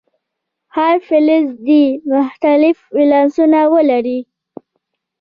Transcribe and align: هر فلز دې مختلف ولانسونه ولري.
هر 0.75 0.95
فلز 1.07 1.47
دې 1.67 1.83
مختلف 2.13 2.77
ولانسونه 2.95 3.59
ولري. 3.73 4.19